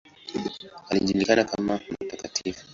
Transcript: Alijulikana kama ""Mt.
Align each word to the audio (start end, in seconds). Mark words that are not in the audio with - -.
Alijulikana 0.89 1.43
kama 1.49 1.75
""Mt. 1.89 2.55